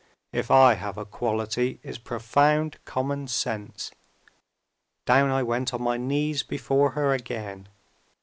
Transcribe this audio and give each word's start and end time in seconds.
If 0.33 0.49
I 0.49 0.73
have 0.73 0.97
a 0.97 1.05
quality, 1.05 1.79
it's 1.83 1.99
profound 1.99 2.83
common 2.85 3.27
sense. 3.27 3.91
Down 5.05 5.29
I 5.29 5.43
went 5.43 5.75
on 5.75 5.83
my 5.83 5.97
knees 5.97 6.41
before 6.41 6.93
her 6.97 7.13
again! 7.13 7.69